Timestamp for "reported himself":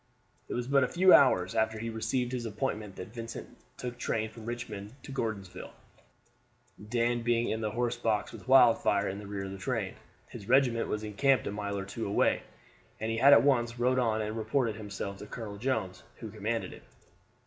14.35-15.17